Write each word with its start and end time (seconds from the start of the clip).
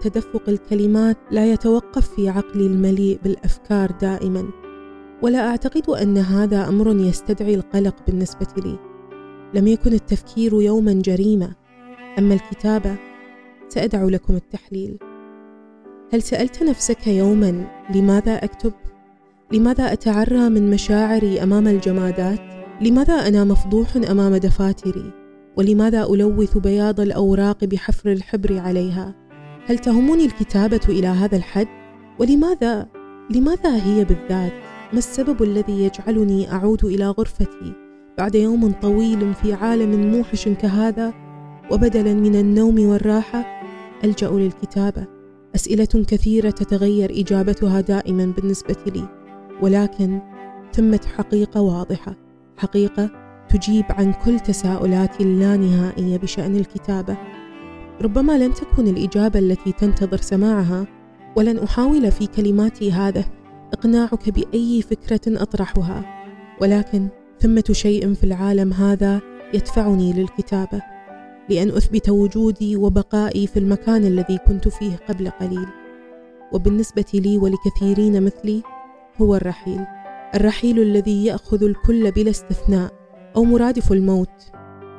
تدفق 0.00 0.42
الكلمات 0.48 1.16
لا 1.30 1.52
يتوقف 1.52 2.14
في 2.14 2.28
عقلي 2.28 2.66
المليء 2.66 3.18
بالأفكار 3.24 3.90
دائما. 3.90 4.44
ولا 5.22 5.48
أعتقد 5.48 5.90
أن 5.90 6.18
هذا 6.18 6.68
أمر 6.68 6.96
يستدعي 6.96 7.54
القلق 7.54 7.94
بالنسبة 8.06 8.46
لي. 8.56 8.78
لم 9.54 9.66
يكن 9.66 9.92
التفكير 9.92 10.62
يوما 10.62 10.92
جريمة. 10.92 11.54
أما 12.18 12.34
الكتابة 12.34 12.96
سأدع 13.68 14.04
لكم 14.04 14.36
التحليل. 14.36 14.98
هل 16.12 16.22
سألت 16.22 16.62
نفسك 16.62 17.06
يوما 17.06 17.66
لماذا 17.94 18.44
أكتب؟ 18.44 18.72
لماذا 19.52 19.92
أتعرى 19.92 20.48
من 20.48 20.70
مشاعري 20.70 21.42
أمام 21.42 21.68
الجمادات؟ 21.68 22.40
لماذا 22.80 23.14
أنا 23.14 23.44
مفضوح 23.44 23.96
أمام 24.10 24.36
دفاتري؟ 24.36 25.12
ولماذا 25.56 26.04
ألوث 26.04 26.58
بياض 26.58 27.00
الأوراق 27.00 27.64
بحفر 27.64 28.12
الحبر 28.12 28.58
عليها؟ 28.58 29.27
هل 29.68 29.78
تهمني 29.78 30.24
الكتابة 30.24 30.80
إلى 30.88 31.06
هذا 31.06 31.36
الحد؟ 31.36 31.68
ولماذا؟ 32.18 32.88
لماذا 33.30 33.76
هي 33.76 34.04
بالذات؟ 34.04 34.52
ما 34.92 34.98
السبب 34.98 35.42
الذي 35.42 35.82
يجعلني 35.84 36.52
أعود 36.52 36.84
إلى 36.84 37.08
غرفتي 37.08 37.72
بعد 38.18 38.34
يوم 38.34 38.72
طويل 38.72 39.34
في 39.34 39.52
عالم 39.52 40.12
موحش 40.12 40.48
كهذا 40.48 41.14
وبدلا 41.70 42.14
من 42.14 42.36
النوم 42.36 42.88
والراحة؟ 42.88 43.62
ألجأ 44.04 44.28
للكتابة. 44.28 45.06
أسئلة 45.54 46.04
كثيرة 46.08 46.50
تتغير 46.50 47.10
إجابتها 47.10 47.80
دائما 47.80 48.32
بالنسبة 48.36 48.76
لي. 48.86 49.08
ولكن 49.62 50.20
ثمه 50.72 51.00
حقيقة 51.16 51.60
واضحة. 51.60 52.14
حقيقة 52.56 53.10
تجيب 53.48 53.84
عن 53.88 54.12
كل 54.12 54.40
تساؤلاتي 54.40 55.22
اللانهائيه 55.22 56.16
بشأن 56.16 56.56
الكتابة. 56.56 57.16
ربما 58.02 58.38
لن 58.38 58.54
تكون 58.54 58.88
الإجابة 58.88 59.38
التي 59.38 59.72
تنتظر 59.72 60.16
سماعها 60.16 60.86
ولن 61.36 61.58
أحاول 61.58 62.12
في 62.12 62.26
كلماتي 62.26 62.92
هذا 62.92 63.24
اقناعك 63.72 64.30
بأي 64.30 64.82
فكرة 64.82 65.42
أطرحها. 65.42 66.24
ولكن 66.60 67.08
ثمة 67.40 67.64
شيء 67.72 68.14
في 68.14 68.24
العالم 68.24 68.72
هذا 68.72 69.20
يدفعني 69.54 70.12
للكتابة 70.12 70.82
لأن 71.48 71.68
أثبت 71.68 72.08
وجودي 72.08 72.76
وبقائي 72.76 73.46
في 73.46 73.58
المكان 73.58 74.04
الذي 74.04 74.38
كنت 74.46 74.68
فيه 74.68 74.96
قبل 75.08 75.30
قليل. 75.30 75.66
وبالنسبة 76.52 77.04
لي 77.14 77.38
ولكثيرين 77.38 78.22
مثلي 78.22 78.62
هو 79.20 79.36
الرحيل. 79.36 79.80
الرحيل 80.34 80.80
الذي 80.80 81.24
يأخذ 81.24 81.64
الكل 81.64 82.10
بلا 82.10 82.30
استثناء 82.30 82.92
أو 83.36 83.44
مرادف 83.44 83.92
الموت. 83.92 84.57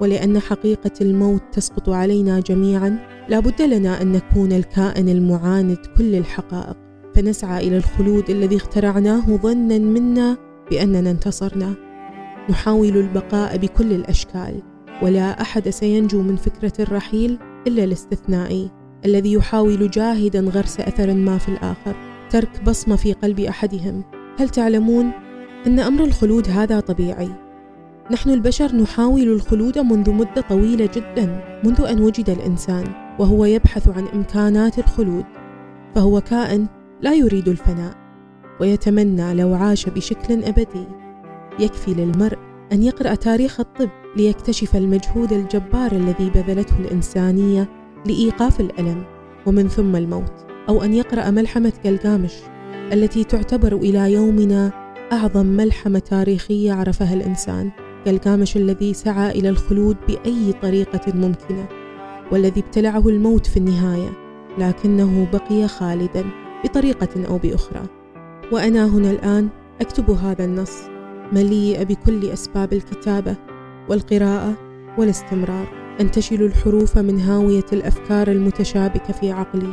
ولأن 0.00 0.38
حقيقة 0.38 0.90
الموت 1.00 1.42
تسقط 1.52 1.88
علينا 1.88 2.40
جميعا 2.40 2.98
لا 3.28 3.40
بد 3.40 3.62
لنا 3.62 4.02
أن 4.02 4.12
نكون 4.12 4.52
الكائن 4.52 5.08
المعاند 5.08 5.78
كل 5.98 6.14
الحقائق. 6.14 6.76
فنسعى 7.14 7.68
إلى 7.68 7.76
الخلود 7.76 8.30
الذي 8.30 8.56
اخترعناه 8.56 9.36
ظنا 9.36 9.78
منا 9.78 10.36
بأننا 10.70 11.10
انتصرنا. 11.10 11.74
نحاول 12.50 12.96
البقاء 12.96 13.56
بكل 13.56 13.92
الأشكال 13.92 14.62
ولا 15.02 15.40
أحد 15.40 15.68
سينجو 15.68 16.22
من 16.22 16.36
فكرة 16.36 16.72
الرحيل 16.80 17.38
إلا 17.66 17.84
الاستثنائي 17.84 18.70
الذي 19.04 19.32
يحاول 19.32 19.90
جاهدا 19.90 20.40
غرس 20.40 20.80
اثر 20.80 21.14
ما 21.14 21.38
في 21.38 21.48
الآخر. 21.48 21.96
ترك 22.30 22.62
بصمة 22.66 22.96
في 22.96 23.12
قلب 23.12 23.40
أحدهم. 23.40 24.04
هل 24.38 24.48
تعلمون 24.48 25.10
أن 25.66 25.78
أمر 25.78 26.04
الخلود 26.04 26.48
هذا 26.48 26.80
طبيعي؟ 26.80 27.49
نحن 28.10 28.30
البشر 28.30 28.76
نحاول 28.76 29.22
الخلود 29.22 29.78
منذ 29.78 30.10
مدة 30.10 30.40
طويلة 30.48 30.88
جدا 30.94 31.40
منذ 31.64 31.80
أن 31.80 32.00
وجد 32.00 32.30
الإنسان 32.30 32.84
وهو 33.18 33.44
يبحث 33.44 33.88
عن 33.88 34.06
إمكانات 34.06 34.78
الخلود. 34.78 35.24
فهو 35.94 36.20
كائن 36.20 36.66
لا 37.00 37.14
يريد 37.14 37.48
الفناء 37.48 37.94
ويتمنى 38.60 39.34
لو 39.34 39.54
عاش 39.54 39.88
بشكل 39.88 40.44
أبدي. 40.44 40.84
يكفي 41.58 41.94
للمرء 41.94 42.38
أن 42.72 42.82
يقرأ 42.82 43.14
تاريخ 43.14 43.60
الطب 43.60 43.90
ليكتشف 44.16 44.76
المجهود 44.76 45.32
الجبار 45.32 45.92
الذي 45.92 46.30
بذلته 46.30 46.78
الإنسانية 46.80 47.68
لإيقاف 48.06 48.60
الألم. 48.60 49.04
ومن 49.46 49.68
ثم 49.68 49.96
الموت 49.96 50.46
أو 50.68 50.82
أن 50.82 50.94
يقرأ 50.94 51.30
ملحمة 51.30 51.72
جلجامش 51.84 52.34
التي 52.92 53.24
تعتبر 53.24 53.76
إلى 53.76 54.12
يومنا 54.12 54.72
أعظم 55.12 55.46
ملحمة 55.46 55.98
تاريخية 55.98 56.72
عرفها 56.72 57.14
الإنسان. 57.14 57.70
جلجامش 58.06 58.56
الذي 58.56 58.94
سعى 58.94 59.30
إلى 59.30 59.48
الخلود 59.48 59.96
بأي 60.08 60.52
طريقة 60.62 61.12
ممكنة 61.14 61.68
والذي 62.32 62.60
ابتلعه 62.60 63.08
الموت 63.08 63.46
في 63.46 63.56
النهاية 63.56 64.10
لكنه 64.58 65.28
بقي 65.32 65.68
خالدا 65.68 66.24
بطريقة 66.64 67.26
أو 67.28 67.38
بأخرى. 67.38 67.82
وأنا 68.52 68.86
هنا 68.86 69.10
الآن 69.10 69.48
أكتب 69.80 70.10
هذا 70.10 70.44
النص 70.44 70.78
مليء 71.32 71.84
بكل 71.84 72.30
أسباب 72.30 72.72
الكتابة 72.72 73.36
والقراءة 73.88 74.54
والاستمرار. 74.98 75.68
أنتشل 76.00 76.42
الحروف 76.42 76.98
من 76.98 77.20
هاوية 77.20 77.66
الأفكار 77.72 78.30
المتشابكة 78.30 79.12
في 79.12 79.32
عقلي 79.32 79.72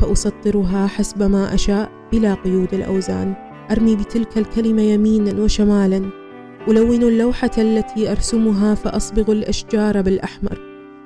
فأسطرها 0.00 0.86
حسب 0.86 1.22
ما 1.22 1.54
أشاء 1.54 1.90
بلا 2.12 2.34
قيود 2.34 2.74
الأوزان. 2.74 3.34
أرمي 3.70 3.96
بتلك 3.96 4.38
الكلمة 4.38 4.82
يمينا 4.82 5.42
وشمالا 5.42 6.25
ألون 6.68 7.02
اللوحة 7.02 7.50
التي 7.58 8.10
أرسمها 8.10 8.74
فأصبغ 8.74 9.32
الأشجار 9.32 10.02
بالأحمر 10.02 10.58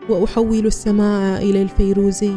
وأحول 0.09 0.66
السماء 0.66 1.43
إلى 1.43 1.62
الفيروزي 1.62 2.32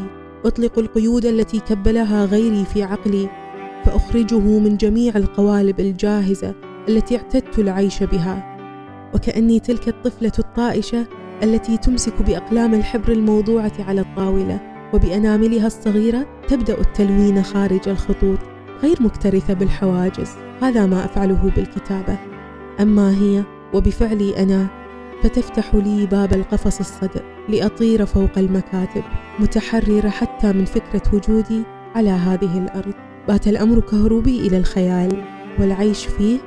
أطلق 0.45 0.79
القيود 0.79 1.25
التي 1.25 1.59
كبلها 1.59 2.25
غيري 2.25 2.65
في 2.65 2.83
عقلي 2.83 3.29
فأخرجه 3.85 4.39
من 4.39 4.77
جميع 4.77 5.15
القوالب 5.15 5.79
الجاهزة 5.79 6.55
التي 6.89 7.17
اعتدت 7.17 7.59
العيش 7.59 8.03
بها. 8.03 8.57
وكأني 9.13 9.59
تلك 9.59 9.87
الطفلة 9.87 10.31
الطائشة 10.39 11.05
التي 11.43 11.77
تمسك 11.77 12.21
بأقلام 12.21 12.73
الحبر 12.73 13.11
الموضوعة 13.11 13.73
على 13.79 14.01
الطاولة 14.01 14.59
وبأناملها 14.93 15.67
الصغيرة 15.67 16.25
تبدأ 16.47 16.81
التلوين 16.81 17.43
خارج 17.43 17.89
الخطوط 17.89 18.39
غير 18.83 18.97
مكترثة 18.99 19.53
بالحواجز. 19.53 20.29
هذا 20.61 20.85
ما 20.85 21.05
أفعله 21.05 21.51
بالكتابة. 21.55 22.32
أما 22.79 23.11
هي 23.11 23.43
وبفعلي 23.73 24.43
أنا 24.43 24.67
فتفتح 25.23 25.75
لي 25.75 26.05
باب 26.05 26.33
القفص 26.33 26.79
الصدر 26.79 27.21
لأطير 27.49 28.05
فوق 28.05 28.37
المكاتب 28.37 29.03
متحررة 29.39 30.09
حتى 30.09 30.53
من 30.53 30.65
فكرة 30.65 31.01
وجودي 31.13 31.63
على 31.95 32.09
هذه 32.09 32.57
الأرض. 32.57 32.93
بات 33.27 33.47
الأمر 33.47 33.79
كهروبي 33.79 34.47
إلى 34.47 34.57
الخيال 34.57 35.23
والعيش 35.59 36.05
فيه 36.05 36.37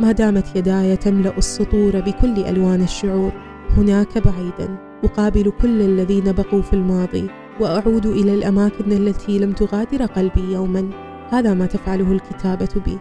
ما 0.00 0.12
دامت 0.12 0.56
يداي 0.56 0.96
تملأ 0.96 1.38
السطور 1.38 2.00
بكل 2.00 2.44
ألوان 2.44 2.82
الشعور. 2.82 3.32
هناك 3.76 4.18
بعيدا 4.18 4.76
أقابل 5.04 5.52
كل 5.62 5.80
الذين 5.80 6.32
بقوا 6.32 6.62
في 6.62 6.72
الماضي 6.72 7.30
وأعود 7.60 8.06
إلى 8.06 8.34
الأماكن 8.34 8.92
التي 8.92 9.38
لم 9.38 9.52
تغادر 9.52 10.04
قلبي 10.04 10.52
يوما. 10.52 10.90
هذا 11.30 11.54
ما 11.54 11.66
تفعله 11.66 12.12
الكتابة 12.12 12.82
بي. 12.86 12.98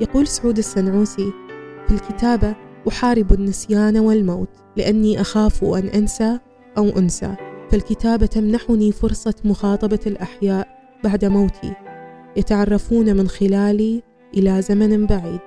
يقول 0.00 0.26
سعود 0.26 0.58
السنعوسي 0.58 1.32
في 1.90 1.96
الكتابة 1.96 2.54
أحارب 2.88 3.32
النسيان 3.32 3.98
والموت 3.98 4.48
لأني 4.76 5.20
أخاف 5.20 5.64
أن 5.64 5.86
أنسى 5.86 6.38
أو 6.78 6.88
أنسى 6.88 7.34
فالكتابة 7.70 8.26
تمنحني 8.26 8.92
فرصة 8.92 9.34
مخاطبة 9.44 9.98
الأحياء 10.06 10.68
بعد 11.04 11.24
موتي 11.24 11.74
يتعرفون 12.36 13.16
من 13.16 13.28
خلالي 13.28 14.02
إلى 14.36 14.62
زمن 14.62 15.06
بعيد 15.06 15.40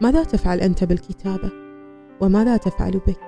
ماذا 0.00 0.24
تفعل 0.24 0.60
أنت 0.60 0.84
بالكتابة؟ 0.84 1.50
وماذا 2.20 2.56
تفعل 2.56 2.92
بك؟ 2.92 3.20